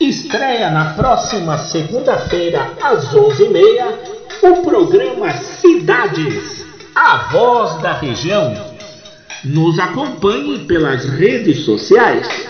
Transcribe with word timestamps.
Estreia 0.00 0.70
na 0.70 0.94
próxima 0.94 1.58
segunda-feira, 1.58 2.72
às 2.82 3.14
11h30, 3.14 3.98
o 4.44 4.62
programa 4.62 5.30
Cidades, 5.32 6.64
a 6.94 7.28
voz 7.30 7.82
da 7.82 7.92
região. 7.92 8.54
Nos 9.44 9.78
acompanhe 9.78 10.60
pelas 10.60 11.04
redes 11.04 11.66
sociais 11.66 12.49